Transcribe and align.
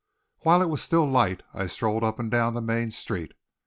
While 0.39 0.63
it 0.63 0.69
was 0.69 0.81
still 0.81 1.05
light, 1.07 1.43
I 1.53 1.67
strolled 1.67 2.03
up 2.03 2.17
and 2.17 2.31
down 2.31 2.55
the 2.55 2.61
main 2.61 2.89
street. 2.89 3.35